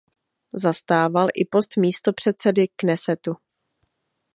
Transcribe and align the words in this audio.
Zastával 0.53 1.27
i 1.35 1.45
post 1.51 1.77
místopředsedy 1.77 2.67
Knesetu. 2.75 3.35